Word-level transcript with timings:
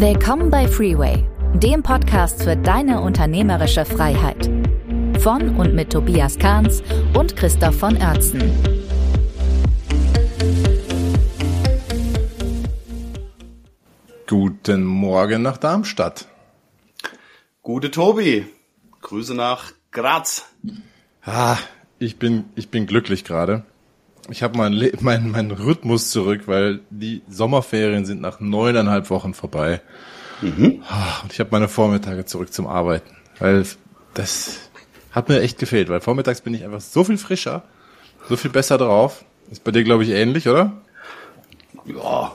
Willkommen 0.00 0.48
bei 0.48 0.68
Freeway, 0.68 1.24
dem 1.54 1.82
Podcast 1.82 2.44
für 2.44 2.54
deine 2.56 3.00
unternehmerische 3.00 3.84
Freiheit. 3.84 4.48
Von 5.18 5.56
und 5.56 5.74
mit 5.74 5.90
Tobias 5.90 6.38
Kahns 6.38 6.84
und 7.14 7.34
Christoph 7.34 7.80
von 7.80 7.96
Oertzen. 7.96 8.40
Guten 14.28 14.84
Morgen 14.84 15.42
nach 15.42 15.56
Darmstadt. 15.56 16.28
Gute 17.62 17.90
Tobi. 17.90 18.46
Grüße 19.00 19.34
nach 19.34 19.72
Graz. 19.90 20.46
Ah, 21.24 21.56
ich 21.98 22.20
bin, 22.20 22.44
ich 22.54 22.68
bin 22.68 22.86
glücklich 22.86 23.24
gerade. 23.24 23.64
Ich 24.30 24.42
habe 24.42 24.58
meinen 24.58 24.90
mein, 25.00 25.30
mein 25.30 25.50
Rhythmus 25.50 26.10
zurück, 26.10 26.42
weil 26.46 26.80
die 26.90 27.22
Sommerferien 27.28 28.04
sind 28.04 28.20
nach 28.20 28.40
neuneinhalb 28.40 29.10
Wochen 29.10 29.34
vorbei. 29.34 29.80
Mhm. 30.42 30.82
Ah, 30.88 31.20
und 31.22 31.32
ich 31.32 31.40
habe 31.40 31.50
meine 31.50 31.68
Vormittage 31.68 32.24
zurück 32.24 32.52
zum 32.52 32.66
Arbeiten, 32.66 33.16
weil 33.38 33.64
das 34.14 34.70
hat 35.12 35.28
mir 35.28 35.40
echt 35.40 35.58
gefehlt, 35.58 35.88
weil 35.88 36.00
vormittags 36.00 36.40
bin 36.42 36.54
ich 36.54 36.64
einfach 36.64 36.80
so 36.80 37.04
viel 37.04 37.18
frischer, 37.18 37.62
so 38.28 38.36
viel 38.36 38.50
besser 38.50 38.78
drauf. 38.78 39.24
Ist 39.50 39.64
bei 39.64 39.70
dir, 39.70 39.82
glaube 39.82 40.04
ich, 40.04 40.10
ähnlich, 40.10 40.48
oder? 40.48 40.72
Ja. 41.86 42.32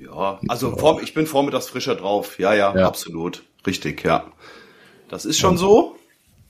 Ja, 0.00 0.38
also 0.48 0.76
vor, 0.76 1.00
ich 1.02 1.14
bin 1.14 1.26
vormittags 1.26 1.68
frischer 1.68 1.94
drauf. 1.94 2.38
Ja, 2.38 2.52
ja, 2.52 2.76
ja, 2.76 2.86
absolut. 2.86 3.42
Richtig, 3.66 4.04
ja. 4.04 4.26
Das 5.08 5.24
ist 5.24 5.38
schon 5.38 5.56
so. 5.56 5.96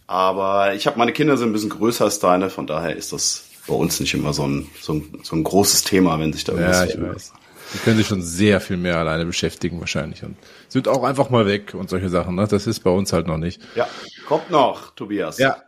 Aber 0.06 0.74
ich 0.74 0.86
habe 0.86 0.98
meine 0.98 1.12
Kinder 1.12 1.36
sind 1.36 1.50
ein 1.50 1.52
bisschen 1.52 1.70
größer 1.70 2.04
als 2.04 2.18
deine, 2.18 2.50
von 2.50 2.66
daher 2.66 2.96
ist 2.96 3.12
das 3.12 3.47
bei 3.68 3.74
uns 3.74 4.00
nicht 4.00 4.14
immer 4.14 4.32
so 4.32 4.46
ein, 4.46 4.66
so 4.80 4.94
ein, 4.94 5.20
so 5.22 5.36
ein 5.36 5.44
großes 5.44 5.84
Thema, 5.84 6.18
wenn 6.18 6.32
sich 6.32 6.44
da 6.44 6.52
irgendwas 6.52 6.80
Ja, 6.80 6.86
ich 6.86 7.00
weiß. 7.00 7.32
Die 7.74 7.78
können 7.78 7.98
sich 7.98 8.06
schon 8.06 8.22
sehr 8.22 8.60
viel 8.60 8.78
mehr 8.78 8.96
alleine 8.96 9.26
beschäftigen 9.26 9.78
wahrscheinlich 9.78 10.24
und 10.24 10.36
sind 10.68 10.88
auch 10.88 11.04
einfach 11.04 11.28
mal 11.28 11.46
weg 11.46 11.74
und 11.74 11.90
solche 11.90 12.08
Sachen. 12.08 12.34
Ne? 12.34 12.46
Das 12.48 12.66
ist 12.66 12.80
bei 12.80 12.90
uns 12.90 13.12
halt 13.12 13.26
noch 13.26 13.36
nicht. 13.36 13.60
Ja, 13.74 13.86
kommt 14.26 14.50
noch, 14.50 14.94
Tobias. 14.94 15.38
Ja. 15.38 15.58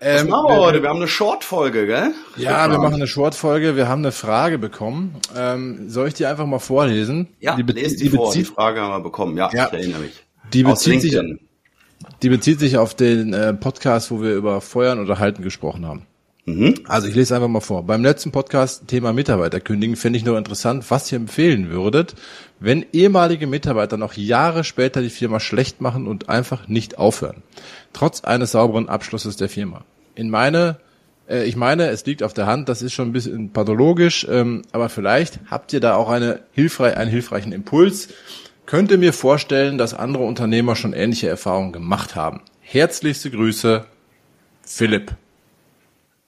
Was 0.00 0.22
ähm, 0.22 0.28
machen 0.30 0.48
wir 0.48 0.60
heute? 0.60 0.82
Wir 0.82 0.88
haben 0.88 0.96
eine 0.96 1.08
Short-Folge, 1.08 1.86
gell? 1.86 2.12
Ja, 2.36 2.70
wir 2.70 2.78
machen 2.78 2.94
eine 2.94 3.06
Short-Folge. 3.06 3.76
Wir 3.76 3.88
haben 3.88 4.00
eine 4.00 4.12
Frage 4.12 4.58
bekommen. 4.58 5.16
Ähm, 5.36 5.88
soll 5.88 6.08
ich 6.08 6.14
die 6.14 6.26
einfach 6.26 6.46
mal 6.46 6.58
vorlesen? 6.58 7.28
Ja, 7.40 7.56
die 7.56 7.62
lest 7.62 8.00
die, 8.00 8.10
die 8.10 8.16
vor. 8.16 8.32
Die 8.32 8.44
Frage 8.44 8.80
haben 8.80 8.90
wir 8.90 9.00
bekommen. 9.00 9.36
Ja, 9.36 9.50
ja. 9.52 9.66
ich 9.68 9.72
erinnere 9.72 10.00
mich. 10.00 10.24
Die 10.52 10.62
bezieht 10.62 11.00
sich, 11.00 11.18
die 12.22 12.28
bezieht 12.28 12.58
sich 12.58 12.76
auf 12.76 12.94
den 12.94 13.32
äh, 13.32 13.54
Podcast, 13.54 14.10
wo 14.10 14.20
wir 14.20 14.34
über 14.34 14.60
Feuern 14.60 14.98
oder 14.98 15.18
Halten 15.18 15.42
gesprochen 15.42 15.86
haben. 15.86 16.06
Mhm. 16.46 16.74
Also 16.86 17.08
ich 17.08 17.14
lese 17.14 17.34
einfach 17.34 17.48
mal 17.48 17.60
vor. 17.60 17.84
Beim 17.84 18.02
letzten 18.02 18.30
Podcast 18.30 18.86
Thema 18.86 19.12
Mitarbeiter 19.12 19.60
kündigen 19.60 19.96
fände 19.96 20.18
ich 20.18 20.24
nur 20.24 20.36
interessant, 20.36 20.90
was 20.90 21.10
ihr 21.10 21.16
empfehlen 21.16 21.70
würdet, 21.70 22.14
wenn 22.60 22.84
ehemalige 22.92 23.46
Mitarbeiter 23.46 23.96
noch 23.96 24.14
Jahre 24.14 24.62
später 24.62 25.00
die 25.00 25.10
Firma 25.10 25.40
schlecht 25.40 25.80
machen 25.80 26.06
und 26.06 26.28
einfach 26.28 26.68
nicht 26.68 26.98
aufhören. 26.98 27.42
Trotz 27.94 28.24
eines 28.24 28.52
sauberen 28.52 28.88
Abschlusses 28.88 29.36
der 29.36 29.48
Firma. 29.48 29.84
In 30.14 30.28
meine, 30.28 30.76
äh, 31.28 31.44
ich 31.44 31.56
meine, 31.56 31.88
es 31.88 32.04
liegt 32.04 32.22
auf 32.22 32.34
der 32.34 32.46
Hand, 32.46 32.68
das 32.68 32.82
ist 32.82 32.92
schon 32.92 33.08
ein 33.08 33.12
bisschen 33.12 33.50
pathologisch, 33.50 34.26
ähm, 34.30 34.62
aber 34.72 34.90
vielleicht 34.90 35.40
habt 35.50 35.72
ihr 35.72 35.80
da 35.80 35.96
auch 35.96 36.10
eine 36.10 36.40
hilfreich, 36.52 36.96
einen 36.98 37.10
hilfreichen 37.10 37.52
Impuls. 37.52 38.08
Könnte 38.66 38.98
mir 38.98 39.14
vorstellen, 39.14 39.78
dass 39.78 39.94
andere 39.94 40.24
Unternehmer 40.24 40.76
schon 40.76 40.92
ähnliche 40.92 41.28
Erfahrungen 41.28 41.72
gemacht 41.72 42.16
haben. 42.16 42.42
Herzlichste 42.60 43.30
Grüße, 43.30 43.86
Philipp. 44.62 45.12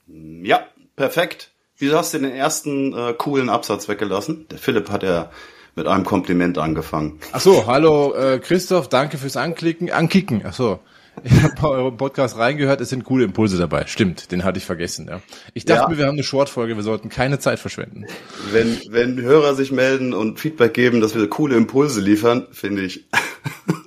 Ja, 0.06 0.66
perfekt. 0.94 1.50
Wieso 1.78 1.98
hast 1.98 2.14
du 2.14 2.18
den 2.18 2.32
ersten 2.32 2.92
äh, 2.94 3.14
coolen 3.16 3.48
Absatz 3.48 3.88
weggelassen? 3.88 4.46
Der 4.50 4.58
Philipp 4.58 4.90
hat 4.90 5.02
ja 5.02 5.30
mit 5.74 5.86
einem 5.86 6.04
Kompliment 6.04 6.56
angefangen. 6.56 7.20
Ach 7.32 7.40
so, 7.40 7.66
hallo 7.66 8.14
äh, 8.14 8.38
Christoph, 8.38 8.88
danke 8.88 9.18
fürs 9.18 9.36
Anklicken, 9.36 9.90
Ankicken. 9.90 10.42
Ach 10.44 10.54
so. 10.54 10.80
Ich 11.24 11.42
habe 11.42 11.54
bei 11.60 11.68
eurem 11.68 11.96
Podcast 11.96 12.36
reingehört, 12.36 12.82
es 12.82 12.90
sind 12.90 13.04
coole 13.04 13.24
Impulse 13.24 13.56
dabei. 13.56 13.86
Stimmt, 13.86 14.32
den 14.32 14.44
hatte 14.44 14.58
ich 14.58 14.66
vergessen. 14.66 15.06
Ja. 15.08 15.22
Ich 15.54 15.64
dachte 15.64 15.84
ja. 15.84 15.88
mir, 15.88 15.96
wir 15.96 16.06
haben 16.06 16.12
eine 16.12 16.22
Short-Folge, 16.22 16.76
wir 16.76 16.82
sollten 16.82 17.08
keine 17.08 17.38
Zeit 17.38 17.58
verschwenden. 17.58 18.04
Wenn, 18.52 18.78
wenn 18.90 19.22
Hörer 19.22 19.54
sich 19.54 19.72
melden 19.72 20.12
und 20.12 20.38
Feedback 20.38 20.74
geben, 20.74 21.00
dass 21.00 21.14
wir 21.14 21.26
coole 21.30 21.56
Impulse 21.56 22.02
liefern, 22.02 22.48
finde 22.52 22.82
ich, 22.82 23.06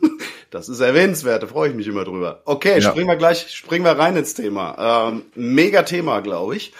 das 0.51 0.69
ist 0.69 0.79
erwähnenswert, 0.79 1.43
da 1.43 1.47
freue 1.47 1.69
ich 1.69 1.75
mich 1.75 1.87
immer 1.87 2.03
drüber. 2.03 2.41
Okay, 2.45 2.79
ja. 2.79 2.89
springen 2.89 3.07
wir 3.07 3.15
gleich, 3.15 3.49
springen 3.49 3.85
wir 3.85 3.91
rein 3.91 4.15
ins 4.15 4.33
Thema. 4.33 5.11
Ähm, 5.11 5.23
mega 5.35 5.83
Thema, 5.83 6.21
glaube 6.21 6.55
ich. 6.55 6.73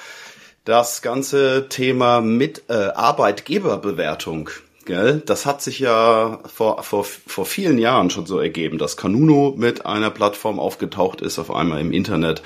Das 0.65 1.01
ganze 1.01 1.67
Thema 1.69 2.21
mit 2.21 2.63
äh, 2.69 2.73
Arbeitgeberbewertung. 2.73 4.49
Gell? 4.85 5.21
Das 5.25 5.45
hat 5.45 5.61
sich 5.61 5.79
ja 5.79 6.39
vor, 6.51 6.83
vor, 6.83 7.03
vor 7.03 7.45
vielen 7.45 7.77
Jahren 7.77 8.09
schon 8.09 8.25
so 8.25 8.39
ergeben, 8.39 8.77
dass 8.77 8.97
Kanuno 8.97 9.53
mit 9.55 9.85
einer 9.85 10.09
Plattform 10.09 10.59
aufgetaucht 10.59 11.21
ist, 11.21 11.37
auf 11.37 11.53
einmal 11.53 11.79
im 11.79 11.91
Internet, 11.91 12.41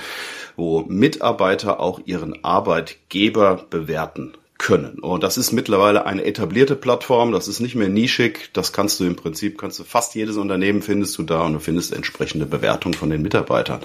wo 0.56 0.82
Mitarbeiter 0.82 1.80
auch 1.80 2.02
ihren 2.06 2.44
Arbeitgeber 2.44 3.66
bewerten 3.70 4.34
können. 4.64 5.00
Und 5.00 5.24
das 5.24 5.38
ist 5.38 5.52
mittlerweile 5.52 6.06
eine 6.06 6.24
etablierte 6.24 6.76
Plattform, 6.76 7.34
das 7.34 7.48
ist 7.48 7.60
nicht 7.60 7.76
mehr 7.76 7.90
nischig, 7.90 8.50
das 8.54 8.72
kannst 8.72 9.00
du 9.00 9.04
im 9.04 9.18
Prinzip, 9.18 9.58
kannst 9.60 9.78
du 9.78 9.84
fast 9.84 10.16
jedes 10.16 10.38
Unternehmen 10.38 10.82
findest 10.82 11.18
du 11.18 11.24
da 11.24 11.42
und 11.42 11.54
du 11.54 11.60
findest 11.60 11.94
entsprechende 11.94 12.46
Bewertungen 12.46 12.94
von 12.94 13.10
den 13.10 13.22
Mitarbeitern. 13.22 13.82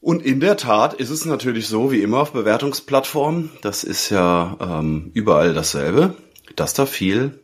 Und 0.00 0.24
in 0.24 0.40
der 0.40 0.56
Tat 0.56 0.94
ist 0.94 1.10
es 1.10 1.26
natürlich 1.26 1.68
so, 1.68 1.92
wie 1.92 2.02
immer 2.02 2.20
auf 2.20 2.32
Bewertungsplattformen, 2.32 3.50
das 3.60 3.84
ist 3.84 4.08
ja 4.08 4.56
ähm, 4.58 5.10
überall 5.12 5.52
dasselbe, 5.52 6.16
dass 6.56 6.72
da 6.72 6.86
viel 6.86 7.38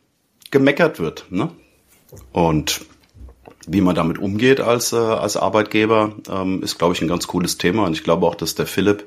gemeckert 0.51 0.99
wird. 0.99 1.27
Ne? 1.29 1.51
Und 2.33 2.81
wie 3.71 3.81
man 3.81 3.95
damit 3.95 4.19
umgeht 4.19 4.61
als, 4.61 4.93
äh, 4.93 4.97
als 4.97 5.37
Arbeitgeber, 5.37 6.13
ähm, 6.31 6.63
ist, 6.63 6.79
glaube 6.79 6.95
ich, 6.95 7.03
ein 7.03 7.09
ganz 7.09 7.27
cooles 7.27 7.59
Thema. 7.59 7.85
Und 7.85 7.93
ich 7.93 8.03
glaube 8.03 8.27
auch, 8.27 8.35
dass 8.35 8.55
der 8.55 8.67
Philipp 8.67 9.05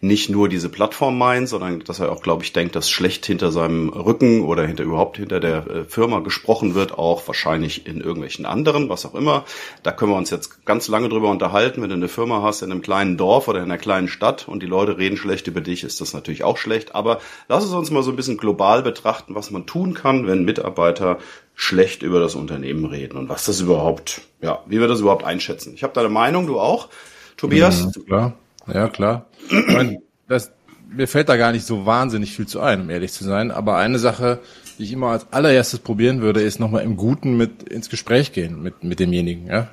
nicht 0.00 0.30
nur 0.30 0.48
diese 0.48 0.68
Plattform 0.68 1.18
meint, 1.18 1.48
sondern 1.48 1.80
dass 1.80 2.00
er 2.00 2.10
auch, 2.10 2.22
glaube 2.22 2.42
ich, 2.42 2.52
denkt, 2.52 2.74
dass 2.74 2.90
schlecht 2.90 3.26
hinter 3.26 3.52
seinem 3.52 3.90
Rücken 3.90 4.42
oder 4.42 4.66
hinter 4.66 4.82
überhaupt 4.82 5.18
hinter 5.18 5.40
der 5.40 5.66
äh, 5.66 5.84
Firma 5.84 6.20
gesprochen 6.20 6.74
wird, 6.74 6.98
auch 6.98 7.26
wahrscheinlich 7.28 7.86
in 7.86 8.00
irgendwelchen 8.00 8.46
anderen, 8.46 8.88
was 8.88 9.06
auch 9.06 9.14
immer. 9.14 9.44
Da 9.82 9.92
können 9.92 10.12
wir 10.12 10.16
uns 10.16 10.30
jetzt 10.30 10.64
ganz 10.64 10.88
lange 10.88 11.08
drüber 11.08 11.30
unterhalten. 11.30 11.82
Wenn 11.82 11.90
du 11.90 11.96
eine 11.96 12.08
Firma 12.08 12.42
hast 12.42 12.62
in 12.62 12.72
einem 12.72 12.82
kleinen 12.82 13.16
Dorf 13.16 13.46
oder 13.46 13.58
in 13.58 13.66
einer 13.66 13.78
kleinen 13.78 14.08
Stadt 14.08 14.48
und 14.48 14.62
die 14.62 14.66
Leute 14.66 14.98
reden 14.98 15.16
schlecht 15.16 15.46
über 15.46 15.60
dich, 15.60 15.84
ist 15.84 16.00
das 16.00 16.14
natürlich 16.14 16.44
auch 16.44 16.56
schlecht. 16.56 16.94
Aber 16.94 17.20
lass 17.48 17.64
es 17.64 17.72
uns 17.72 17.90
mal 17.90 18.02
so 18.02 18.10
ein 18.10 18.16
bisschen 18.16 18.38
global 18.38 18.82
betrachten, 18.82 19.34
was 19.34 19.50
man 19.50 19.66
tun 19.66 19.94
kann, 19.94 20.26
wenn 20.26 20.44
Mitarbeiter 20.44 21.18
schlecht 21.60 22.02
über 22.02 22.20
das 22.20 22.34
Unternehmen 22.36 22.86
reden 22.86 23.18
und 23.18 23.28
was 23.28 23.44
das 23.44 23.60
überhaupt, 23.60 24.22
ja, 24.40 24.60
wie 24.64 24.80
wir 24.80 24.88
das 24.88 25.00
überhaupt 25.00 25.24
einschätzen. 25.24 25.74
Ich 25.74 25.82
habe 25.82 25.92
deine 25.92 26.08
Meinung, 26.08 26.46
du 26.46 26.58
auch, 26.58 26.88
Tobias? 27.36 27.84
Ja, 27.94 28.02
klar. 28.02 28.32
Ja, 28.72 28.88
klar. 28.88 29.26
Meine, 29.50 29.98
das, 30.26 30.52
mir 30.88 31.06
fällt 31.06 31.28
da 31.28 31.36
gar 31.36 31.52
nicht 31.52 31.66
so 31.66 31.84
wahnsinnig 31.84 32.34
viel 32.34 32.46
zu 32.46 32.60
ein, 32.60 32.80
um 32.80 32.88
ehrlich 32.88 33.12
zu 33.12 33.24
sein. 33.24 33.50
Aber 33.50 33.76
eine 33.76 33.98
Sache, 33.98 34.38
ich 34.80 34.92
immer 34.92 35.08
als 35.08 35.26
allererstes 35.30 35.80
probieren 35.80 36.20
würde, 36.20 36.40
ist 36.40 36.60
nochmal 36.60 36.82
im 36.82 36.96
Guten 36.96 37.36
mit 37.36 37.62
ins 37.64 37.90
Gespräch 37.90 38.32
gehen 38.32 38.62
mit, 38.62 38.82
mit 38.82 39.00
demjenigen. 39.00 39.46
Ja? 39.46 39.68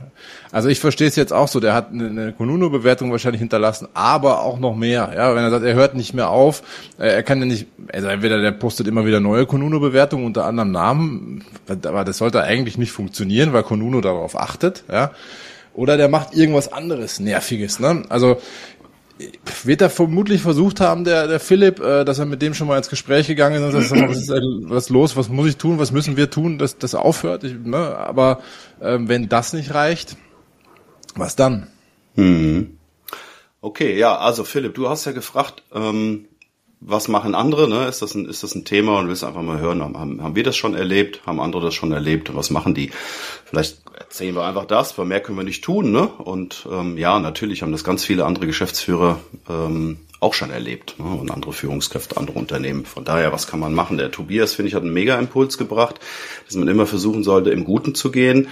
Also 0.52 0.70
ich 0.70 0.80
verstehe 0.80 1.08
es 1.08 1.16
jetzt 1.16 1.34
auch 1.34 1.48
so, 1.48 1.60
der 1.60 1.74
hat 1.74 1.92
eine, 1.92 2.08
eine 2.08 2.34
Konuno-Bewertung 2.34 3.12
wahrscheinlich 3.12 3.40
hinterlassen, 3.40 3.88
aber 3.94 4.42
auch 4.42 4.60
noch 4.60 4.76
mehr. 4.76 5.12
Ja, 5.16 5.36
wenn 5.36 5.44
er 5.44 5.50
sagt, 5.50 5.66
er 5.66 5.74
hört 5.74 5.96
nicht 5.96 6.14
mehr 6.14 6.30
auf, 6.30 6.64
äh, 7.00 7.08
er 7.08 7.24
kann 7.24 7.40
ja 7.40 7.46
nicht, 7.46 7.68
also 7.92 8.08
entweder 8.08 8.42
der 8.42 8.52
postet 8.52 8.88
immer 8.88 9.06
wieder 9.06 9.20
neue 9.20 9.46
Konuno-Bewertungen 9.46 10.26
unter 10.26 10.46
anderem 10.46 10.72
Namen, 10.72 11.44
aber 11.68 12.04
das 12.04 12.18
sollte 12.18 12.42
eigentlich 12.42 12.78
nicht 12.78 12.92
funktionieren, 12.92 13.54
weil 13.54 13.64
Konuno 13.64 14.02
darauf 14.02 14.38
achtet. 14.38 14.84
Ja 14.92 15.12
oder 15.78 15.96
der 15.96 16.10
macht 16.10 16.34
irgendwas 16.34 16.74
anderes 16.74 17.20
Nerviges. 17.20 17.80
Ne? 17.80 18.02
Also 18.10 18.42
wird 19.64 19.82
er 19.82 19.90
vermutlich 19.90 20.42
versucht 20.42 20.80
haben, 20.80 21.04
der, 21.04 21.28
der 21.28 21.40
Philipp, 21.40 21.80
äh, 21.80 22.06
dass 22.06 22.20
er 22.20 22.26
mit 22.26 22.42
dem 22.42 22.54
schon 22.54 22.68
mal 22.68 22.78
ins 22.78 22.90
Gespräch 22.90 23.28
gegangen 23.28 23.64
ist 23.64 23.74
und 23.74 23.82
sagt, 23.84 24.10
was 24.10 24.18
ist 24.18 24.32
was 24.70 24.90
los, 24.90 25.16
was 25.16 25.30
muss 25.30 25.48
ich 25.48 25.58
tun, 25.58 25.80
was 25.80 25.92
müssen 25.92 26.18
wir 26.18 26.30
tun, 26.30 26.58
dass 26.58 26.78
das 26.78 26.96
aufhört. 26.96 27.44
Ich, 27.44 27.54
ne? 27.54 27.98
Aber 27.98 28.42
ähm, 28.82 29.10
wenn 29.10 29.30
das 29.30 29.54
nicht 29.54 29.74
reicht, 29.74 30.18
was 31.16 31.36
dann? 31.36 31.68
Hm. 32.16 32.78
Okay, 33.62 33.98
ja, 33.98 34.18
also 34.18 34.44
Philipp, 34.44 34.76
du 34.76 34.88
hast 34.88 35.06
ja 35.06 35.12
gefragt, 35.12 35.64
ähm, 35.74 36.27
was 36.80 37.08
machen 37.08 37.34
andere, 37.34 37.68
ne? 37.68 37.88
Ist 37.88 38.02
das 38.02 38.14
ein, 38.14 38.26
ist 38.26 38.44
das 38.44 38.54
ein 38.54 38.66
Thema 38.66 39.00
und 39.00 39.08
willst 39.08 39.24
einfach 39.24 39.42
mal 39.42 39.60
hören, 39.60 39.82
haben, 39.82 40.22
haben 40.22 40.36
wir 40.36 40.44
das 40.44 40.56
schon 40.56 40.76
erlebt, 40.76 41.22
haben 41.26 41.40
andere 41.40 41.64
das 41.64 41.74
schon 41.74 41.92
erlebt 41.92 42.34
was 42.36 42.50
machen 42.52 42.76
die? 42.76 42.92
Vielleicht 43.46 43.80
erzählen 43.98 44.36
wir 44.36 44.46
einfach 44.46 44.66
das, 44.66 44.98
weil 44.98 45.06
mehr 45.06 45.20
können 45.20 45.38
wir 45.38 45.44
nicht 45.44 45.64
tun, 45.64 45.92
ne? 45.92 46.08
Und 46.08 46.68
ähm, 46.72 46.98
ja, 46.98 47.20
natürlich 47.20 47.64
haben 47.64 47.72
das 47.72 47.84
ganz 47.84 48.04
viele 48.04 48.26
andere 48.26 48.46
Geschäftsführer 48.46 49.20
ähm, 49.50 49.98
auch 50.20 50.34
schon 50.34 50.50
erlebt 50.50 50.96
ne? 50.98 51.06
und 51.06 51.32
andere 51.32 51.54
Führungskräfte, 51.54 52.18
andere 52.18 52.40
Unternehmen. 52.40 52.86
Von 52.86 53.06
daher, 53.06 53.32
was 53.32 53.48
kann 53.48 53.60
man 53.60 53.74
machen? 53.74 53.98
Der 53.98 54.12
Tobias, 54.12 54.54
finde 54.54 54.70
ich, 54.70 54.76
hat 54.76 54.84
einen 54.84 54.94
Mega-Impuls 54.94 55.58
gebracht, 55.58 56.00
dass 56.46 56.56
man 56.56 56.68
immer 56.68 56.86
versuchen 56.86 57.24
sollte, 57.24 57.52
im 57.52 57.66
Guten 57.66 57.96
zu 57.96 58.12
gehen. 58.12 58.48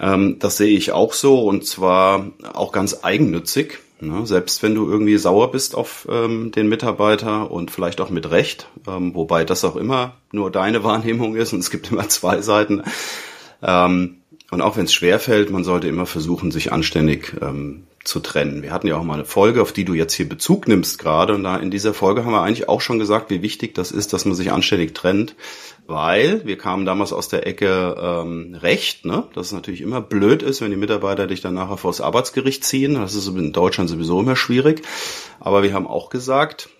Ähm, 0.00 0.38
das 0.38 0.56
sehe 0.56 0.76
ich 0.76 0.92
auch 0.92 1.12
so 1.12 1.44
und 1.46 1.66
zwar 1.66 2.26
auch 2.52 2.72
ganz 2.72 2.98
eigennützig 3.02 3.78
Ne? 4.02 4.26
Selbst 4.26 4.62
wenn 4.62 4.74
du 4.74 4.88
irgendwie 4.88 5.16
sauer 5.18 5.50
bist 5.50 5.74
auf 5.74 6.08
ähm, 6.10 6.52
den 6.52 6.68
Mitarbeiter 6.68 7.50
und 7.50 7.70
vielleicht 7.70 8.00
auch 8.00 8.10
mit 8.10 8.30
Recht, 8.30 8.68
ähm, 8.88 9.14
wobei 9.14 9.44
das 9.44 9.64
auch 9.64 9.76
immer 9.76 10.16
nur 10.32 10.50
deine 10.50 10.82
Wahrnehmung 10.84 11.36
ist 11.36 11.52
und 11.52 11.60
es 11.60 11.70
gibt 11.70 11.90
immer 11.90 12.08
zwei 12.08 12.40
Seiten. 12.40 12.82
Ähm, 13.62 14.16
und 14.50 14.60
auch 14.62 14.76
wenn 14.76 14.84
es 14.84 14.92
schwerfällt, 14.92 15.50
man 15.50 15.64
sollte 15.64 15.88
immer 15.88 16.06
versuchen, 16.06 16.50
sich 16.50 16.72
anständig 16.72 17.36
ähm, 17.40 17.84
zu 18.04 18.20
trennen. 18.20 18.62
Wir 18.62 18.72
hatten 18.72 18.86
ja 18.86 18.96
auch 18.96 19.02
mal 19.02 19.14
eine 19.14 19.24
Folge, 19.24 19.60
auf 19.60 19.72
die 19.72 19.84
du 19.84 19.92
jetzt 19.92 20.14
hier 20.14 20.28
Bezug 20.28 20.68
nimmst 20.68 20.98
gerade. 20.98 21.34
Und 21.34 21.44
da 21.44 21.56
in 21.56 21.70
dieser 21.70 21.92
Folge 21.92 22.24
haben 22.24 22.32
wir 22.32 22.42
eigentlich 22.42 22.68
auch 22.68 22.80
schon 22.80 22.98
gesagt, 22.98 23.30
wie 23.30 23.42
wichtig 23.42 23.74
das 23.74 23.92
ist, 23.92 24.12
dass 24.12 24.24
man 24.24 24.34
sich 24.34 24.52
anständig 24.52 24.94
trennt. 24.94 25.36
Weil 25.86 26.46
wir 26.46 26.56
kamen 26.56 26.86
damals 26.86 27.12
aus 27.12 27.28
der 27.28 27.46
Ecke 27.46 27.96
ähm, 28.00 28.54
Recht, 28.54 29.04
ne? 29.04 29.24
dass 29.34 29.48
es 29.48 29.52
natürlich 29.52 29.80
immer 29.80 30.00
blöd 30.00 30.42
ist, 30.42 30.60
wenn 30.60 30.70
die 30.70 30.76
Mitarbeiter 30.76 31.26
dich 31.26 31.40
dann 31.40 31.54
nachher 31.54 31.76
vor 31.76 31.90
das 31.90 32.00
Arbeitsgericht 32.00 32.64
ziehen. 32.64 32.94
Das 32.94 33.14
ist 33.14 33.28
in 33.28 33.52
Deutschland 33.52 33.90
sowieso 33.90 34.20
immer 34.20 34.36
schwierig. 34.36 34.82
Aber 35.38 35.62
wir 35.62 35.74
haben 35.74 35.86
auch 35.86 36.08
gesagt, 36.08 36.70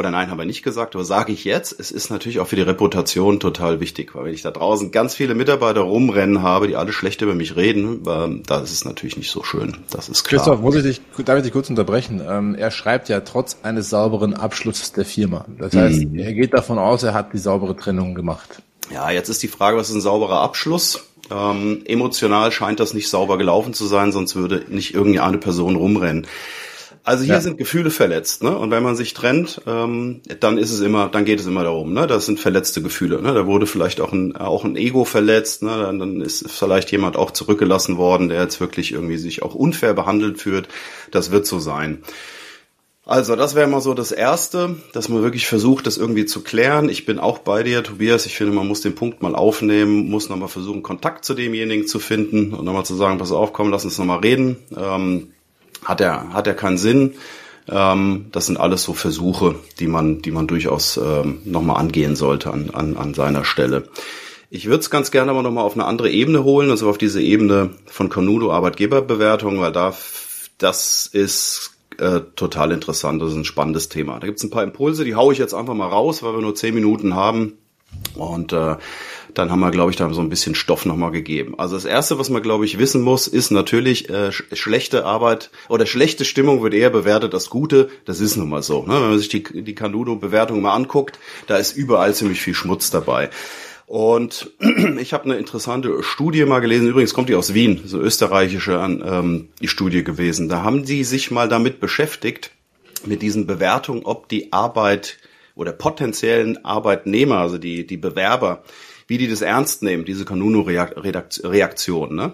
oder 0.00 0.10
nein, 0.10 0.30
haben 0.30 0.38
wir 0.38 0.44
nicht 0.44 0.62
gesagt, 0.62 0.94
aber 0.96 1.04
sage 1.04 1.32
ich 1.32 1.44
jetzt, 1.44 1.78
es 1.78 1.90
ist 1.90 2.10
natürlich 2.10 2.40
auch 2.40 2.48
für 2.48 2.56
die 2.56 2.62
Reputation 2.62 3.38
total 3.38 3.80
wichtig, 3.80 4.14
weil 4.14 4.24
wenn 4.24 4.34
ich 4.34 4.42
da 4.42 4.50
draußen 4.50 4.90
ganz 4.90 5.14
viele 5.14 5.34
Mitarbeiter 5.34 5.82
rumrennen 5.82 6.42
habe, 6.42 6.66
die 6.66 6.76
alle 6.76 6.92
schlecht 6.92 7.22
über 7.22 7.34
mich 7.34 7.54
reden, 7.54 8.02
ähm, 8.08 8.42
da 8.46 8.60
ist 8.60 8.72
es 8.72 8.84
natürlich 8.84 9.16
nicht 9.16 9.30
so 9.30 9.44
schön. 9.44 9.76
Das 9.90 10.08
ist 10.08 10.24
klar. 10.24 10.40
Christoph, 10.40 10.60
muss 10.60 10.74
ich 10.74 10.82
dich, 10.82 11.00
darf 11.24 11.36
ich 11.36 11.44
dich 11.44 11.52
kurz 11.52 11.70
unterbrechen? 11.70 12.20
Ähm, 12.26 12.54
er 12.54 12.70
schreibt 12.70 13.08
ja 13.08 13.20
trotz 13.20 13.58
eines 13.62 13.90
sauberen 13.90 14.34
Abschlusses 14.34 14.92
der 14.92 15.04
Firma. 15.04 15.44
Das 15.58 15.74
heißt, 15.76 16.06
mhm. 16.06 16.18
er 16.18 16.32
geht 16.32 16.54
davon 16.54 16.78
aus, 16.78 17.02
er 17.02 17.14
hat 17.14 17.32
die 17.32 17.38
saubere 17.38 17.76
Trennung 17.76 18.14
gemacht. 18.14 18.62
Ja, 18.92 19.10
jetzt 19.10 19.28
ist 19.28 19.42
die 19.42 19.48
Frage, 19.48 19.76
was 19.76 19.90
ist 19.90 19.94
ein 19.94 20.00
sauberer 20.00 20.40
Abschluss? 20.40 21.04
Ähm, 21.30 21.82
emotional 21.84 22.50
scheint 22.50 22.80
das 22.80 22.94
nicht 22.94 23.08
sauber 23.08 23.38
gelaufen 23.38 23.72
zu 23.72 23.86
sein, 23.86 24.10
sonst 24.10 24.34
würde 24.34 24.64
nicht 24.68 24.94
irgendeine 24.94 25.38
Person 25.38 25.76
rumrennen. 25.76 26.26
Also 27.02 27.24
hier 27.24 27.34
ja. 27.34 27.40
sind 27.40 27.56
Gefühle 27.56 27.90
verletzt, 27.90 28.42
ne? 28.42 28.56
Und 28.56 28.70
wenn 28.70 28.82
man 28.82 28.94
sich 28.94 29.14
trennt, 29.14 29.62
ähm, 29.66 30.20
dann 30.40 30.58
ist 30.58 30.70
es 30.70 30.80
immer, 30.80 31.08
dann 31.08 31.24
geht 31.24 31.40
es 31.40 31.46
immer 31.46 31.64
darum, 31.64 31.94
ne? 31.94 32.06
Das 32.06 32.26
sind 32.26 32.38
verletzte 32.38 32.82
Gefühle, 32.82 33.22
ne? 33.22 33.32
Da 33.32 33.46
wurde 33.46 33.66
vielleicht 33.66 34.00
auch 34.00 34.12
ein 34.12 34.36
auch 34.36 34.64
ein 34.64 34.76
Ego 34.76 35.04
verletzt, 35.04 35.62
ne? 35.62 35.78
Dann, 35.78 35.98
dann 35.98 36.20
ist 36.20 36.50
vielleicht 36.50 36.92
jemand 36.92 37.16
auch 37.16 37.30
zurückgelassen 37.30 37.96
worden, 37.96 38.28
der 38.28 38.42
jetzt 38.42 38.60
wirklich 38.60 38.92
irgendwie 38.92 39.16
sich 39.16 39.42
auch 39.42 39.54
unfair 39.54 39.94
behandelt 39.94 40.40
fühlt. 40.40 40.68
Das 41.10 41.30
wird 41.30 41.46
so 41.46 41.58
sein. 41.58 42.02
Also, 43.06 43.34
das 43.34 43.54
wäre 43.54 43.66
mal 43.66 43.80
so 43.80 43.94
das 43.94 44.12
Erste, 44.12 44.76
dass 44.92 45.08
man 45.08 45.22
wirklich 45.22 45.46
versucht, 45.46 45.86
das 45.86 45.96
irgendwie 45.96 46.26
zu 46.26 46.42
klären. 46.42 46.88
Ich 46.88 47.06
bin 47.06 47.18
auch 47.18 47.38
bei 47.38 47.62
dir, 47.62 47.82
Tobias. 47.82 48.26
Ich 48.26 48.36
finde, 48.36 48.52
man 48.52 48.68
muss 48.68 48.82
den 48.82 48.94
Punkt 48.94 49.22
mal 49.22 49.34
aufnehmen, 49.34 50.10
muss 50.10 50.28
nochmal 50.28 50.48
versuchen, 50.48 50.82
Kontakt 50.82 51.24
zu 51.24 51.34
demjenigen 51.34 51.86
zu 51.86 51.98
finden 51.98 52.52
und 52.54 52.64
nochmal 52.64 52.84
zu 52.84 52.94
sagen, 52.94 53.18
pass 53.18 53.32
auf, 53.32 53.52
komm, 53.52 53.70
lass 53.70 53.84
uns 53.84 53.98
nochmal 53.98 54.20
reden. 54.20 54.58
Ähm, 54.76 55.32
hat 55.84 56.00
er, 56.00 56.32
hat 56.32 56.46
er 56.46 56.54
keinen 56.54 56.78
Sinn. 56.78 57.14
Ähm, 57.68 58.26
das 58.32 58.46
sind 58.46 58.58
alles 58.58 58.82
so 58.82 58.94
Versuche, 58.94 59.56
die 59.78 59.86
man, 59.86 60.22
die 60.22 60.30
man 60.30 60.46
durchaus 60.46 60.96
ähm, 60.96 61.40
nochmal 61.44 61.76
angehen 61.76 62.16
sollte 62.16 62.52
an, 62.52 62.70
an, 62.70 62.96
an 62.96 63.14
seiner 63.14 63.44
Stelle. 63.44 63.88
Ich 64.52 64.66
würde 64.66 64.80
es 64.80 64.90
ganz 64.90 65.10
gerne 65.12 65.30
aber 65.30 65.42
nochmal 65.42 65.64
auf 65.64 65.74
eine 65.74 65.84
andere 65.84 66.10
Ebene 66.10 66.42
holen, 66.42 66.70
also 66.70 66.88
auf 66.90 66.98
diese 66.98 67.22
Ebene 67.22 67.70
von 67.86 68.08
Conudo 68.08 68.50
Arbeitgeberbewertung, 68.50 69.60
weil 69.60 69.70
da 69.72 69.94
das 70.58 71.06
ist 71.06 71.70
äh, 71.98 72.20
total 72.36 72.72
interessant, 72.72 73.22
das 73.22 73.30
ist 73.30 73.36
ein 73.36 73.44
spannendes 73.44 73.88
Thema. 73.88 74.18
Da 74.18 74.26
gibt 74.26 74.38
es 74.38 74.44
ein 74.44 74.50
paar 74.50 74.64
Impulse, 74.64 75.04
die 75.04 75.14
haue 75.14 75.32
ich 75.32 75.38
jetzt 75.38 75.54
einfach 75.54 75.74
mal 75.74 75.88
raus, 75.88 76.22
weil 76.22 76.34
wir 76.34 76.40
nur 76.40 76.54
zehn 76.54 76.74
Minuten 76.74 77.14
haben. 77.14 77.58
Und 78.14 78.52
äh, 78.52 78.76
dann 79.34 79.50
haben 79.50 79.60
wir, 79.60 79.70
glaube 79.70 79.90
ich, 79.90 79.96
da 79.96 80.12
so 80.12 80.20
ein 80.20 80.28
bisschen 80.28 80.54
Stoff 80.54 80.86
nochmal 80.86 81.10
gegeben. 81.10 81.54
Also 81.58 81.76
das 81.76 81.84
Erste, 81.84 82.18
was 82.18 82.30
man, 82.30 82.42
glaube 82.42 82.64
ich, 82.64 82.78
wissen 82.78 83.02
muss, 83.02 83.26
ist 83.26 83.50
natürlich, 83.50 84.08
äh, 84.10 84.32
sch 84.32 84.44
schlechte 84.52 85.04
Arbeit 85.04 85.50
oder 85.68 85.86
schlechte 85.86 86.24
Stimmung 86.24 86.62
wird 86.62 86.74
eher 86.74 86.90
bewertet 86.90 87.34
als 87.34 87.50
gute. 87.50 87.88
Das 88.04 88.20
ist 88.20 88.36
nun 88.36 88.48
mal 88.48 88.62
so. 88.62 88.82
Ne? 88.82 88.94
Wenn 88.94 89.10
man 89.10 89.18
sich 89.18 89.28
die, 89.28 89.42
die 89.42 89.74
Canudo-Bewertung 89.74 90.60
mal 90.62 90.74
anguckt, 90.74 91.18
da 91.46 91.56
ist 91.56 91.76
überall 91.76 92.14
ziemlich 92.14 92.40
viel 92.40 92.54
Schmutz 92.54 92.90
dabei. 92.90 93.30
Und 93.86 94.52
ich 95.00 95.12
habe 95.12 95.24
eine 95.24 95.36
interessante 95.36 96.02
Studie 96.02 96.44
mal 96.44 96.60
gelesen, 96.60 96.88
übrigens 96.88 97.12
kommt 97.12 97.28
die 97.28 97.34
aus 97.34 97.54
Wien, 97.54 97.82
so 97.84 97.98
österreichische 97.98 98.74
ähm, 98.74 99.48
die 99.60 99.68
Studie 99.68 100.04
gewesen. 100.04 100.48
Da 100.48 100.62
haben 100.62 100.84
die 100.84 101.02
sich 101.04 101.30
mal 101.30 101.48
damit 101.48 101.80
beschäftigt, 101.80 102.52
mit 103.04 103.22
diesen 103.22 103.46
Bewertungen, 103.46 104.04
ob 104.04 104.28
die 104.28 104.52
Arbeit 104.52 105.18
oder 105.54 105.72
potenziellen 105.72 106.64
Arbeitnehmer, 106.64 107.38
also 107.38 107.58
die, 107.58 107.86
die 107.86 107.96
Bewerber, 107.96 108.62
wie 109.10 109.18
die 109.18 109.28
das 109.28 109.42
ernst 109.42 109.82
nehmen, 109.82 110.04
diese 110.04 110.24
Kanunu-Reaktion. 110.24 112.14
Ne? 112.14 112.32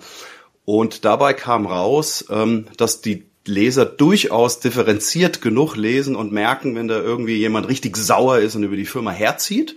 Und 0.66 1.06
dabei 1.06 1.32
kam 1.32 1.66
raus, 1.66 2.26
ähm, 2.28 2.66
dass 2.76 3.00
die 3.00 3.24
Leser 3.46 3.86
durchaus 3.86 4.60
differenziert 4.60 5.40
genug 5.40 5.74
lesen 5.76 6.14
und 6.14 6.32
merken, 6.32 6.74
wenn 6.74 6.86
da 6.86 7.00
irgendwie 7.00 7.36
jemand 7.36 7.66
richtig 7.68 7.96
sauer 7.96 8.40
ist 8.40 8.56
und 8.56 8.64
über 8.64 8.76
die 8.76 8.84
Firma 8.84 9.10
herzieht, 9.10 9.74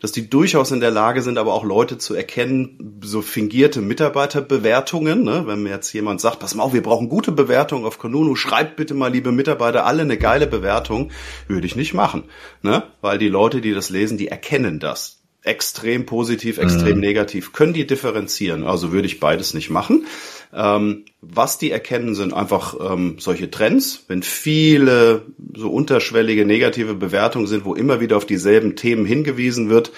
dass 0.00 0.10
die 0.10 0.28
durchaus 0.28 0.72
in 0.72 0.80
der 0.80 0.90
Lage 0.90 1.22
sind, 1.22 1.38
aber 1.38 1.54
auch 1.54 1.62
Leute 1.62 1.96
zu 1.96 2.12
erkennen, 2.12 2.98
so 3.04 3.22
fingierte 3.22 3.80
Mitarbeiterbewertungen. 3.80 5.22
Ne? 5.22 5.44
Wenn 5.46 5.62
mir 5.62 5.70
jetzt 5.70 5.92
jemand 5.92 6.20
sagt, 6.20 6.40
pass 6.40 6.56
mal 6.56 6.64
auf, 6.64 6.72
wir 6.72 6.82
brauchen 6.82 7.08
gute 7.08 7.30
Bewertungen 7.30 7.84
auf 7.84 8.00
Konunu, 8.00 8.34
schreibt 8.34 8.74
bitte 8.74 8.94
mal, 8.94 9.12
liebe 9.12 9.30
Mitarbeiter, 9.30 9.86
alle 9.86 10.02
eine 10.02 10.18
geile 10.18 10.48
Bewertung, 10.48 11.12
würde 11.46 11.68
ich 11.68 11.76
nicht 11.76 11.94
machen. 11.94 12.24
Ne? 12.62 12.82
Weil 13.00 13.18
die 13.18 13.28
Leute, 13.28 13.60
die 13.60 13.74
das 13.74 13.90
lesen, 13.90 14.18
die 14.18 14.26
erkennen 14.26 14.80
das 14.80 15.21
extrem 15.44 16.06
positiv, 16.06 16.58
extrem 16.58 16.94
mhm. 16.94 17.00
negativ, 17.00 17.52
können 17.52 17.72
die 17.72 17.86
differenzieren. 17.86 18.64
Also 18.64 18.92
würde 18.92 19.06
ich 19.06 19.20
beides 19.20 19.54
nicht 19.54 19.70
machen. 19.70 20.06
Ähm, 20.54 21.04
was 21.20 21.58
die 21.58 21.70
erkennen, 21.70 22.14
sind 22.14 22.32
einfach 22.32 22.76
ähm, 22.92 23.16
solche 23.18 23.50
Trends. 23.50 24.04
Wenn 24.06 24.22
viele 24.22 25.26
so 25.54 25.70
unterschwellige 25.70 26.44
negative 26.44 26.94
Bewertungen 26.94 27.46
sind, 27.46 27.64
wo 27.64 27.74
immer 27.74 28.00
wieder 28.00 28.16
auf 28.16 28.26
dieselben 28.26 28.76
Themen 28.76 29.04
hingewiesen 29.04 29.68
wird, 29.68 29.92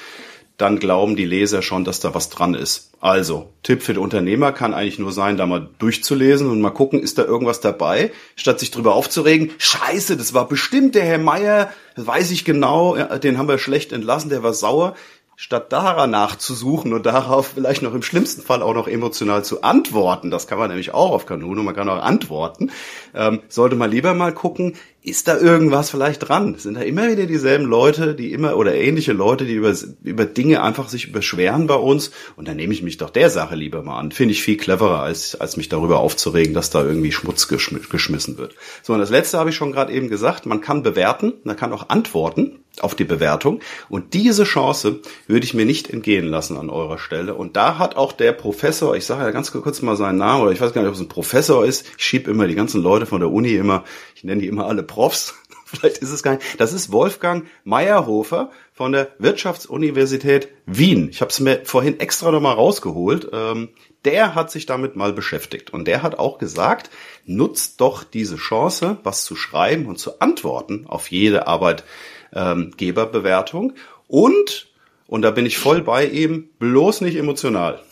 dann 0.56 0.78
glauben 0.78 1.16
die 1.16 1.24
Leser 1.24 1.62
schon, 1.62 1.84
dass 1.84 1.98
da 1.98 2.14
was 2.14 2.30
dran 2.30 2.54
ist. 2.54 2.92
Also, 3.00 3.52
Tipp 3.64 3.82
für 3.82 3.94
den 3.94 4.02
Unternehmer 4.02 4.52
kann 4.52 4.72
eigentlich 4.72 5.00
nur 5.00 5.10
sein, 5.10 5.36
da 5.36 5.46
mal 5.46 5.68
durchzulesen 5.78 6.48
und 6.48 6.60
mal 6.60 6.70
gucken, 6.70 7.00
ist 7.00 7.18
da 7.18 7.24
irgendwas 7.24 7.60
dabei, 7.60 8.12
statt 8.36 8.60
sich 8.60 8.70
drüber 8.70 8.94
aufzuregen. 8.94 9.50
Scheiße, 9.58 10.16
das 10.16 10.32
war 10.32 10.46
bestimmt 10.46 10.94
der 10.94 11.04
Herr 11.04 11.18
Meier, 11.18 11.72
weiß 11.96 12.30
ich 12.30 12.44
genau, 12.44 12.96
den 13.18 13.36
haben 13.36 13.48
wir 13.48 13.58
schlecht 13.58 13.92
entlassen, 13.92 14.30
der 14.30 14.44
war 14.44 14.54
sauer 14.54 14.94
statt 15.36 15.72
daran 15.72 16.10
nachzusuchen 16.10 16.92
und 16.92 17.06
darauf 17.06 17.48
vielleicht 17.54 17.82
noch 17.82 17.94
im 17.94 18.02
schlimmsten 18.02 18.42
Fall 18.42 18.62
auch 18.62 18.74
noch 18.74 18.88
emotional 18.88 19.44
zu 19.44 19.62
antworten, 19.62 20.30
das 20.30 20.46
kann 20.46 20.58
man 20.58 20.68
nämlich 20.68 20.94
auch 20.94 21.10
auf 21.10 21.26
Kanone, 21.26 21.62
man 21.62 21.74
kann 21.74 21.88
auch 21.88 22.02
antworten, 22.02 22.70
ähm, 23.14 23.42
sollte 23.48 23.76
man 23.76 23.90
lieber 23.90 24.14
mal 24.14 24.32
gucken, 24.32 24.76
ist 25.04 25.28
da 25.28 25.38
irgendwas 25.38 25.90
vielleicht 25.90 26.26
dran? 26.26 26.54
Sind 26.56 26.78
da 26.78 26.80
immer 26.80 27.10
wieder 27.10 27.26
dieselben 27.26 27.66
Leute, 27.66 28.14
die 28.14 28.32
immer 28.32 28.56
oder 28.56 28.74
ähnliche 28.74 29.12
Leute, 29.12 29.44
die 29.44 29.52
über, 29.52 29.74
über 30.02 30.24
Dinge 30.24 30.62
einfach 30.62 30.88
sich 30.88 31.08
überschweren 31.08 31.66
bei 31.66 31.74
uns? 31.74 32.10
Und 32.36 32.48
dann 32.48 32.56
nehme 32.56 32.72
ich 32.72 32.82
mich 32.82 32.96
doch 32.96 33.10
der 33.10 33.28
Sache 33.28 33.54
lieber 33.54 33.82
mal 33.82 33.98
an. 33.98 34.12
Finde 34.12 34.32
ich 34.32 34.42
viel 34.42 34.56
cleverer, 34.56 35.00
als, 35.00 35.38
als 35.38 35.58
mich 35.58 35.68
darüber 35.68 35.98
aufzuregen, 35.98 36.54
dass 36.54 36.70
da 36.70 36.82
irgendwie 36.82 37.12
Schmutz 37.12 37.48
geschm 37.48 37.80
geschmissen 37.90 38.38
wird. 38.38 38.54
So, 38.82 38.94
und 38.94 38.98
das 38.98 39.10
letzte 39.10 39.38
habe 39.38 39.50
ich 39.50 39.56
schon 39.56 39.72
gerade 39.72 39.92
eben 39.92 40.08
gesagt. 40.08 40.46
Man 40.46 40.62
kann 40.62 40.82
bewerten, 40.82 41.34
man 41.44 41.56
kann 41.56 41.74
auch 41.74 41.90
antworten 41.90 42.64
auf 42.80 42.94
die 42.94 43.04
Bewertung. 43.04 43.60
Und 43.88 44.14
diese 44.14 44.44
Chance 44.44 45.00
würde 45.26 45.44
ich 45.44 45.54
mir 45.54 45.64
nicht 45.64 45.90
entgehen 45.90 46.26
lassen 46.26 46.56
an 46.56 46.70
eurer 46.70 46.98
Stelle. 46.98 47.34
Und 47.34 47.56
da 47.56 47.78
hat 47.78 47.96
auch 47.96 48.12
der 48.12 48.32
Professor, 48.32 48.96
ich 48.96 49.06
sage 49.06 49.22
ja 49.22 49.30
ganz 49.30 49.52
kurz 49.52 49.82
mal 49.82 49.96
seinen 49.96 50.18
Namen, 50.18 50.42
oder 50.42 50.52
ich 50.52 50.60
weiß 50.60 50.72
gar 50.72 50.82
nicht, 50.82 50.88
ob 50.88 50.94
es 50.94 51.00
ein 51.00 51.08
Professor 51.08 51.64
ist. 51.64 51.86
Ich 51.96 52.04
schiebe 52.04 52.30
immer 52.30 52.46
die 52.46 52.54
ganzen 52.54 52.82
Leute 52.82 53.06
von 53.06 53.20
der 53.20 53.30
Uni 53.30 53.54
immer, 53.54 53.84
ich 54.16 54.24
nenne 54.24 54.40
die 54.40 54.48
immer 54.48 54.66
alle 54.66 54.82
Profs. 54.94 55.34
Vielleicht 55.66 55.98
ist 55.98 56.10
es 56.10 56.22
gar 56.22 56.34
nicht. 56.34 56.60
Das 56.60 56.72
ist 56.72 56.92
Wolfgang 56.92 57.46
Meyerhofer 57.64 58.52
von 58.72 58.92
der 58.92 59.08
Wirtschaftsuniversität 59.18 60.48
Wien. 60.66 61.08
Ich 61.10 61.20
habe 61.20 61.30
es 61.30 61.40
mir 61.40 61.62
vorhin 61.64 61.98
extra 61.98 62.30
nochmal 62.30 62.54
rausgeholt. 62.54 63.28
Ähm, 63.32 63.70
der 64.04 64.36
hat 64.36 64.52
sich 64.52 64.66
damit 64.66 64.94
mal 64.94 65.12
beschäftigt 65.12 65.72
und 65.72 65.88
der 65.88 66.04
hat 66.04 66.20
auch 66.20 66.38
gesagt, 66.38 66.90
nutzt 67.24 67.80
doch 67.80 68.04
diese 68.04 68.36
Chance, 68.36 68.98
was 69.02 69.24
zu 69.24 69.34
schreiben 69.34 69.86
und 69.86 69.98
zu 69.98 70.20
antworten 70.20 70.84
auf 70.86 71.10
jede 71.10 71.48
Arbeitgeberbewertung 71.48 73.72
und, 74.06 74.68
und 75.08 75.22
da 75.22 75.32
bin 75.32 75.46
ich 75.46 75.58
voll 75.58 75.82
bei 75.82 76.06
ihm, 76.06 76.50
bloß 76.60 77.00
nicht 77.00 77.16
emotional. 77.16 77.82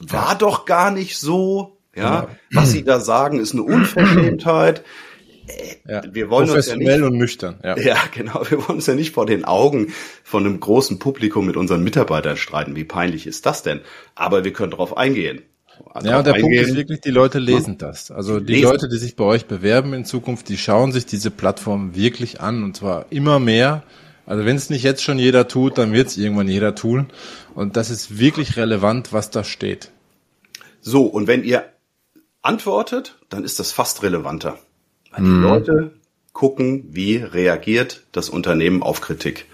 War 0.00 0.36
doch 0.36 0.64
gar 0.64 0.90
nicht 0.90 1.18
so, 1.18 1.76
ja. 1.96 2.28
Was 2.52 2.72
Sie 2.72 2.84
da 2.84 3.00
sagen, 3.00 3.40
ist 3.40 3.54
eine 3.54 3.62
Unverschämtheit. 3.62 4.84
Ja, 5.88 6.02
wir 6.10 6.30
wollen 6.30 6.50
uns 6.50 6.66
ja 6.66 6.76
nicht, 6.76 7.02
und 7.02 7.16
nüchtern. 7.16 7.58
Ja. 7.62 7.78
ja, 7.80 7.96
genau. 8.12 8.42
Wir 8.48 8.58
wollen 8.58 8.78
uns 8.78 8.86
ja 8.86 8.94
nicht 8.94 9.12
vor 9.12 9.26
den 9.26 9.44
Augen 9.44 9.92
von 10.24 10.44
einem 10.44 10.58
großen 10.58 10.98
Publikum 10.98 11.46
mit 11.46 11.56
unseren 11.56 11.82
Mitarbeitern 11.82 12.36
streiten. 12.36 12.76
Wie 12.76 12.84
peinlich 12.84 13.26
ist 13.26 13.46
das 13.46 13.62
denn? 13.62 13.80
Aber 14.14 14.44
wir 14.44 14.52
können 14.52 14.72
darauf 14.72 14.96
eingehen. 14.96 15.42
Ja, 16.02 16.18
und 16.18 16.26
der 16.26 16.34
eingehen. 16.34 16.42
Punkt 16.42 16.56
ist 16.56 16.76
wirklich, 16.76 17.00
die 17.00 17.10
Leute 17.10 17.38
lesen 17.38 17.78
das. 17.78 18.10
Also 18.10 18.40
die 18.40 18.54
lesen. 18.54 18.64
Leute, 18.70 18.88
die 18.88 18.98
sich 18.98 19.16
bei 19.16 19.24
euch 19.24 19.46
bewerben 19.46 19.92
in 19.92 20.04
Zukunft, 20.04 20.48
die 20.48 20.58
schauen 20.58 20.92
sich 20.92 21.06
diese 21.06 21.30
Plattform 21.30 21.94
wirklich 21.94 22.40
an 22.40 22.64
und 22.64 22.76
zwar 22.76 23.06
immer 23.10 23.38
mehr. 23.38 23.82
Also 24.24 24.44
wenn 24.44 24.56
es 24.56 24.70
nicht 24.70 24.82
jetzt 24.82 25.02
schon 25.02 25.18
jeder 25.18 25.46
tut, 25.46 25.78
dann 25.78 25.92
wird 25.92 26.08
es 26.08 26.16
irgendwann 26.16 26.48
jeder 26.48 26.74
tun. 26.74 27.08
Und 27.54 27.76
das 27.76 27.90
ist 27.90 28.18
wirklich 28.18 28.56
relevant, 28.56 29.12
was 29.12 29.30
da 29.30 29.44
steht. 29.44 29.90
So, 30.80 31.04
und 31.04 31.26
wenn 31.26 31.44
ihr 31.44 31.64
antwortet, 32.42 33.18
dann 33.28 33.44
ist 33.44 33.60
das 33.60 33.72
fast 33.72 34.02
relevanter. 34.02 34.58
Weil 35.10 35.24
die 35.24 35.30
mhm. 35.30 35.42
Leute 35.42 35.92
gucken, 36.32 36.84
wie 36.90 37.16
reagiert 37.16 38.02
das 38.12 38.28
Unternehmen 38.28 38.82
auf 38.82 39.00
Kritik. 39.00 39.46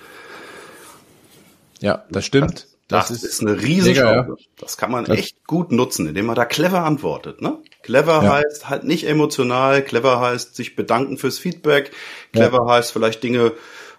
Ja, 1.80 2.04
das 2.11 2.26
stimmt. 2.26 2.66
Das, 2.88 3.09
das 3.09 3.23
ist, 3.23 3.25
ist, 3.25 3.40
eine 3.40 3.61
Riesenchance. 3.61 4.30
Ja. 4.30 4.47
Das 4.59 4.76
kann 4.76 4.90
man 4.90 5.04
das 5.04 5.16
echt 5.16 5.47
gut 5.47 5.73
nutzen, 5.73 6.06
indem 6.06 6.26
man 6.26 6.35
da 6.35 6.44
clever 6.44 6.85
antwortet. 6.85 7.40
Ne? 7.40 7.59
Clever 7.82 8.23
ja. 8.23 8.32
heißt 8.32 8.68
halt 8.68 8.85
nicht 8.85 9.06
emotional, 9.06 9.82
clever 9.82 10.21
heißt 10.21 10.54
sich 10.54 10.76
bedanken 10.76 11.18
fürs 11.18 11.38
Feedback, 11.38 11.92
clever 12.32 12.64
ja. 12.66 12.75
heißt 12.75 12.92
vielleicht 12.92 13.23
Dinge 13.23 13.52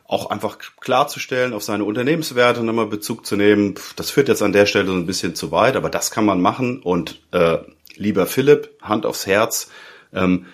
auch 0.06 0.30
einfach 0.30 0.58
klarzustellen, 0.80 1.54
auf 1.54 1.64
seine 1.64 1.86
Unternehmenswerte 1.86 2.64
nochmal 2.64 2.88
Bezug 2.88 3.26
zu 3.26 3.36
nehmen. 3.36 3.76
Das 3.96 4.12
führt 4.12 4.28
jetzt 4.28 4.44
an 4.44 4.54
der 4.54 4.66
Stelle 4.66 4.88
so 4.88 4.94
ein 4.94 5.06
bisschen 5.06 5.34
zu 5.34 5.52
weit, 5.52 5.76
aber 5.76 5.90
das 5.90 6.12
kann 6.12 6.26
man 6.26 6.42
machen. 6.42 6.82
Und 6.82 7.22
äh, 7.32 7.60
lieber 7.96 8.28
Philipp, 8.28 8.70
Hand 8.82 9.06
aufs 9.06 9.26
Herz, 9.26 9.72
ähm, 10.14 10.46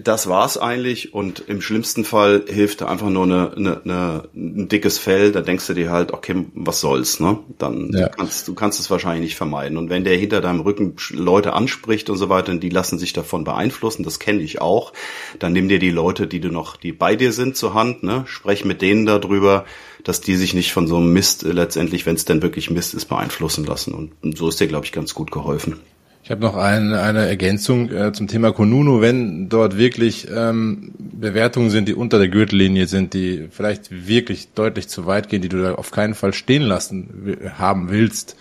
das 0.00 0.28
war's 0.28 0.56
eigentlich 0.58 1.12
und 1.14 1.40
im 1.48 1.60
schlimmsten 1.60 2.04
Fall 2.04 2.44
hilft 2.48 2.82
einfach 2.82 3.10
nur 3.10 3.24
eine, 3.24 3.52
eine, 3.56 3.80
eine, 3.84 4.28
ein 4.34 4.68
dickes 4.68 4.98
Fell, 4.98 5.32
da 5.32 5.40
denkst 5.40 5.66
du 5.66 5.74
dir 5.74 5.90
halt, 5.90 6.12
okay, 6.12 6.46
was 6.54 6.80
soll's, 6.80 7.20
ne? 7.20 7.38
Dann 7.58 7.90
ja. 7.92 8.08
du 8.08 8.16
kannst 8.16 8.48
du 8.48 8.54
kannst 8.54 8.80
es 8.80 8.90
wahrscheinlich 8.90 9.22
nicht 9.22 9.36
vermeiden. 9.36 9.76
Und 9.76 9.90
wenn 9.90 10.04
der 10.04 10.16
hinter 10.16 10.40
deinem 10.40 10.60
Rücken 10.60 10.96
Leute 11.10 11.52
anspricht 11.52 12.10
und 12.10 12.16
so 12.16 12.28
weiter, 12.28 12.54
die 12.54 12.68
lassen 12.68 12.98
sich 12.98 13.12
davon 13.12 13.44
beeinflussen, 13.44 14.02
das 14.02 14.18
kenne 14.18 14.42
ich 14.42 14.60
auch, 14.60 14.92
dann 15.38 15.52
nimm 15.52 15.68
dir 15.68 15.78
die 15.78 15.90
Leute, 15.90 16.26
die 16.26 16.40
du 16.40 16.48
noch, 16.48 16.76
die 16.76 16.92
bei 16.92 17.16
dir 17.16 17.32
sind, 17.32 17.56
zur 17.56 17.74
Hand, 17.74 18.02
ne? 18.02 18.24
Sprech 18.26 18.64
mit 18.64 18.82
denen 18.82 19.06
darüber, 19.06 19.64
dass 20.04 20.20
die 20.20 20.36
sich 20.36 20.54
nicht 20.54 20.72
von 20.72 20.86
so 20.86 20.96
einem 20.96 21.12
Mist 21.12 21.44
äh, 21.44 21.52
letztendlich, 21.52 22.06
wenn 22.06 22.16
es 22.16 22.24
denn 22.24 22.42
wirklich 22.42 22.70
Mist 22.70 22.94
ist, 22.94 23.06
beeinflussen 23.06 23.64
lassen. 23.64 23.94
Und, 23.94 24.12
und 24.22 24.36
so 24.36 24.48
ist 24.48 24.60
dir, 24.60 24.68
glaube 24.68 24.86
ich, 24.86 24.92
ganz 24.92 25.14
gut 25.14 25.30
geholfen. 25.30 25.80
Ich 26.24 26.30
habe 26.30 26.40
noch 26.40 26.54
ein, 26.54 26.92
eine 26.92 27.26
Ergänzung 27.26 27.90
äh, 27.90 28.12
zum 28.12 28.28
Thema 28.28 28.52
Konunu. 28.52 29.00
Wenn 29.00 29.48
dort 29.48 29.76
wirklich 29.76 30.28
ähm, 30.32 30.92
Bewertungen 30.98 31.70
sind, 31.70 31.88
die 31.88 31.94
unter 31.94 32.18
der 32.18 32.28
Gürtellinie 32.28 32.86
sind, 32.86 33.12
die 33.12 33.48
vielleicht 33.50 34.06
wirklich 34.06 34.52
deutlich 34.52 34.88
zu 34.88 35.06
weit 35.06 35.28
gehen, 35.28 35.42
die 35.42 35.48
du 35.48 35.60
da 35.60 35.74
auf 35.74 35.90
keinen 35.90 36.14
Fall 36.14 36.32
stehen 36.32 36.62
lassen 36.62 37.38
haben 37.58 37.90
willst, 37.90 38.36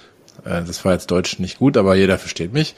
äh, 0.45 0.63
das 0.63 0.85
war 0.85 0.93
jetzt 0.93 1.09
Deutsch 1.09 1.39
nicht 1.39 1.57
gut, 1.57 1.75
aber 1.75 1.95
jeder 1.95 2.19
versteht 2.19 2.53
mich, 2.53 2.75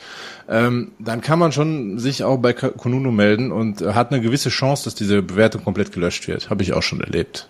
ähm, 0.48 0.94
dann 1.00 1.20
kann 1.20 1.38
man 1.38 1.52
schon 1.52 2.00
sich 2.00 2.24
auch 2.24 2.38
bei 2.38 2.54
Konunu 2.54 3.12
melden 3.12 3.52
und 3.52 3.82
äh, 3.82 3.94
hat 3.94 4.14
eine 4.14 4.22
gewisse 4.22 4.50
Chance, 4.50 4.86
dass 4.86 4.96
diese 4.96 5.22
Bewertung 5.22 5.66
komplett 5.66 5.92
gelöscht 5.92 6.30
wird. 6.30 6.50
Habe 6.50 6.64
ich 6.64 6.72
auch 6.72 6.84
schon 6.84 7.02
erlebt. 7.02 7.50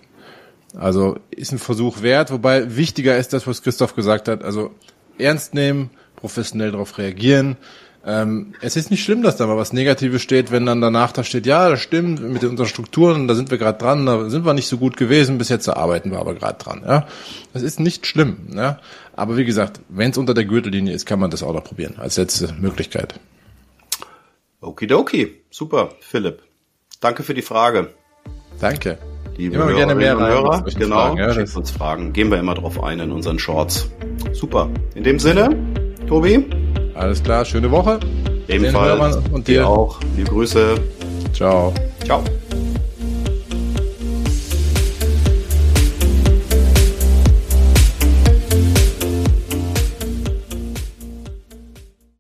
Also 0.76 1.18
ist 1.30 1.52
ein 1.52 1.60
Versuch 1.60 2.02
wert, 2.02 2.32
wobei 2.32 2.76
wichtiger 2.76 3.16
ist 3.16 3.32
das, 3.32 3.46
was 3.46 3.62
Christoph 3.62 3.96
gesagt 3.96 4.28
hat. 4.28 4.44
Also 4.44 4.72
ernst 5.20 5.54
nehmen, 5.54 5.92
professionell 6.24 6.72
darauf 6.72 6.98
reagieren. 6.98 7.58
Ähm, 8.06 8.54
es 8.62 8.78
ist 8.78 8.92
nicht 8.92 9.04
schlimm, 9.04 9.24
dass 9.24 9.36
da 9.36 9.46
mal 9.46 9.58
was 9.58 9.74
Negatives 9.74 10.22
steht, 10.22 10.52
wenn 10.52 10.66
dann 10.66 10.80
danach 10.80 11.12
da 11.12 11.26
steht, 11.26 11.46
ja, 11.46 11.70
das 11.70 11.82
stimmt, 11.82 12.22
mit 12.22 12.42
unseren 12.46 12.68
Strukturen, 12.68 13.28
da 13.28 13.36
sind 13.36 13.52
wir 13.52 13.58
gerade 13.58 13.78
dran, 13.78 14.06
da 14.06 14.30
sind 14.30 14.46
wir 14.46 14.54
nicht 14.54 14.68
so 14.68 14.78
gut 14.78 14.96
gewesen, 14.96 15.38
bis 15.38 15.50
jetzt 15.50 15.68
arbeiten 15.68 16.12
wir 16.12 16.20
aber 16.20 16.34
gerade 16.34 16.58
dran. 16.58 16.82
Ja, 16.88 17.08
Das 17.52 17.62
ist 17.62 17.82
nicht 17.82 18.08
schlimm. 18.08 18.38
Ja? 18.56 18.80
Aber 19.18 19.36
wie 19.36 19.44
gesagt, 19.44 19.82
wenn 19.90 20.12
es 20.12 20.18
unter 20.18 20.34
der 20.34 20.46
Gürtellinie 20.46 20.94
ist, 20.94 21.06
kann 21.06 21.20
man 21.20 21.30
das 21.30 21.44
auch 21.44 21.54
noch 21.54 21.66
probieren, 21.66 21.96
als 21.98 22.16
letzte 22.16 22.54
Möglichkeit. 22.54 23.20
Okidoki, 24.62 25.42
super, 25.50 25.90
Philipp. 26.00 26.42
Danke 27.02 27.24
für 27.24 27.34
die 27.34 27.42
Frage. 27.42 27.90
Danke. 28.62 28.98
Liebe 29.36 29.56
immer 29.56 29.74
gerne 29.74 29.96
mehr 29.96 30.18
Hörer, 30.18 30.64
genau, 30.78 30.96
Fragen, 30.96 31.18
ja, 31.18 31.34
schickt 31.34 31.56
uns 31.56 31.72
Fragen. 31.72 32.14
Gehen 32.14 32.32
wir 32.32 32.40
immer 32.40 32.54
drauf 32.54 32.82
ein 32.82 33.00
in 33.02 33.12
unseren 33.12 33.40
Shorts. 33.40 33.90
Super. 34.32 34.70
In 34.96 35.04
dem 35.04 35.20
Sinne, 35.20 35.83
Tobi? 36.08 36.46
Alles 36.96 37.24
klar, 37.24 37.46
schöne 37.46 37.70
Woche. 37.72 38.00
Ebenfalls. 38.48 39.18
Und 39.32 39.48
dir 39.48 39.68
auch. 39.68 40.00
Liebe 40.16 40.30
Grüße. 40.30 40.76
Ciao. 41.34 41.74
Ciao. 42.06 42.24